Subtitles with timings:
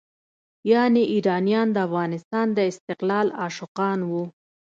[0.71, 4.23] یعنې ایرانیان د افغانستان د استقلال عاشقان وو.